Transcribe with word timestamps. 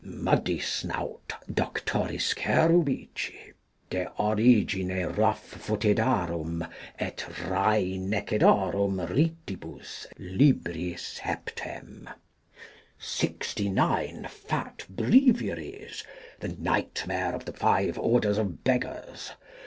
Muddisnout 0.03 1.33
Doctoris 1.53 2.33
Cherubici, 2.33 3.53
de 3.91 4.11
origine 4.19 5.13
Roughfootedarum, 5.13 6.67
et 6.97 7.19
Wryneckedorum 7.45 8.95
ritibus, 9.07 10.07
libri 10.17 10.95
septem. 10.97 12.09
Sixty 12.97 13.69
nine 13.69 14.25
fat 14.27 14.85
Breviaries. 14.89 16.03
The 16.39 16.47
Nightmare 16.57 17.35
of 17.35 17.45
the 17.45 17.53
five 17.53 17.99
Orders 17.99 18.39
of 18.39 18.63
Beggars. 18.63 19.33